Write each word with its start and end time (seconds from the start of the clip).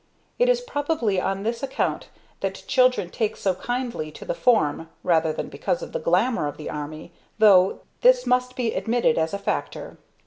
It 0.39 0.49
is 0.49 0.61
probably 0.61 1.21
on 1.21 1.43
this 1.43 1.61
account 1.61 2.09
that 2.39 2.63
children 2.65 3.11
take 3.11 3.37
so 3.37 3.53
kindly 3.53 4.09
to 4.13 4.25
the 4.25 4.33
form 4.33 4.89
rather 5.03 5.31
than 5.31 5.47
because 5.47 5.83
of 5.83 5.93
any 5.95 6.03
glamor 6.03 6.47
of 6.47 6.57
the 6.57 6.71
army, 6.71 7.11
though 7.37 7.81
this 8.01 8.25
must 8.25 8.55
be 8.55 8.73
admitted 8.73 9.19
as 9.19 9.31
a 9.31 9.37
factor. 9.37 9.97